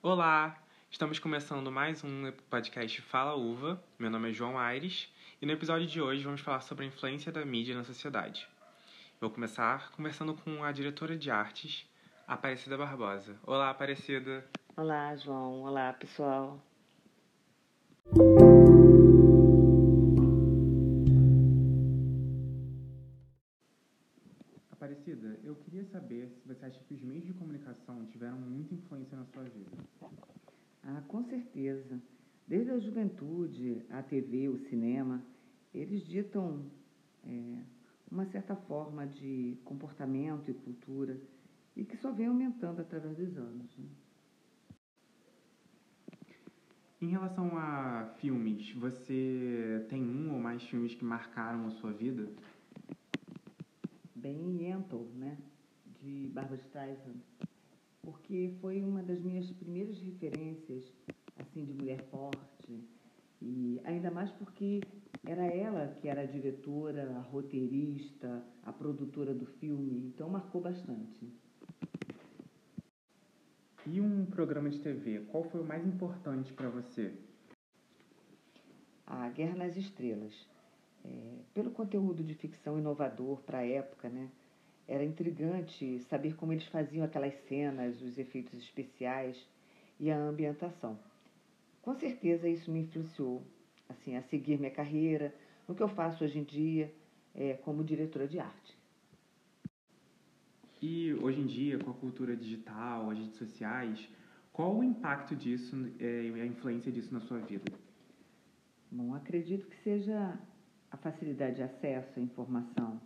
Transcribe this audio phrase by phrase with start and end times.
[0.00, 0.56] Olá!
[0.88, 3.82] Estamos começando mais um podcast Fala Uva.
[3.98, 5.12] Meu nome é João Aires
[5.42, 8.48] e no episódio de hoje vamos falar sobre a influência da mídia na sociedade.
[9.20, 11.84] Vou começar conversando com a diretora de artes,
[12.28, 13.36] Aparecida Barbosa.
[13.44, 14.46] Olá, Aparecida!
[14.76, 15.62] Olá, João.
[15.62, 16.60] Olá, pessoal.
[25.44, 29.24] Eu queria saber se você acha que os meios de comunicação tiveram muita influência na
[29.26, 29.70] sua vida.
[30.82, 32.00] Ah, com certeza.
[32.46, 35.22] Desde a juventude, a TV, o cinema,
[35.74, 36.64] eles ditam
[37.24, 37.62] é,
[38.10, 41.20] uma certa forma de comportamento e cultura
[41.76, 43.76] e que só vem aumentando através dos anos.
[43.76, 43.86] Né?
[47.00, 52.28] Em relação a filmes, você tem um ou mais filmes que marcaram a sua vida?
[54.20, 55.38] Bem Yentl, né?
[56.00, 57.20] De Barbara Streisand.
[58.02, 60.92] Porque foi uma das minhas primeiras referências,
[61.36, 62.84] assim, de mulher forte.
[63.40, 64.80] E ainda mais porque
[65.24, 69.98] era ela que era a diretora, a roteirista, a produtora do filme.
[70.08, 71.32] Então marcou bastante.
[73.86, 77.14] E um programa de TV, qual foi o mais importante para você?
[79.06, 80.34] A Guerra nas Estrelas.
[81.08, 84.28] É, pelo conteúdo de ficção inovador para a época, né?
[84.86, 89.36] Era intrigante saber como eles faziam aquelas cenas, os efeitos especiais
[89.98, 90.98] e a ambientação.
[91.82, 93.42] Com certeza isso me influenciou
[93.88, 95.34] assim a seguir minha carreira,
[95.66, 96.92] no que eu faço hoje em dia
[97.34, 98.76] é, como diretora de arte.
[100.80, 104.08] E hoje em dia, com a cultura digital, as redes sociais,
[104.52, 107.72] qual o impacto disso é, e a influência disso na sua vida?
[108.90, 110.38] Bom, acredito que seja
[110.90, 113.00] a facilidade de acesso à informação,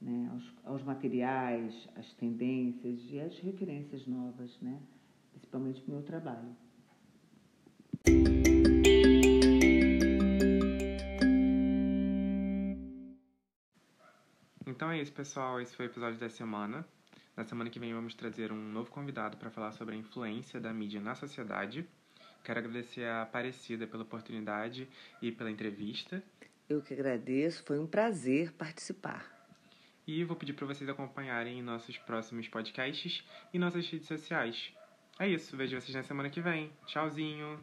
[0.00, 4.80] né, aos, aos materiais, às tendências e às referências novas, né,
[5.32, 6.56] principalmente para o meu trabalho.
[14.66, 15.60] Então é isso, pessoal.
[15.60, 16.84] Esse foi o episódio da semana.
[17.36, 20.72] Na semana que vem vamos trazer um novo convidado para falar sobre a influência da
[20.72, 21.86] mídia na sociedade.
[22.42, 24.88] Quero agradecer a Aparecida pela oportunidade
[25.20, 26.22] e pela entrevista.
[26.72, 29.30] Eu que agradeço, foi um prazer participar.
[30.06, 33.22] E vou pedir para vocês acompanharem nossos próximos podcasts
[33.52, 34.72] e nossas redes sociais.
[35.18, 36.72] É isso, vejo vocês na semana que vem.
[36.86, 37.60] Tchauzinho!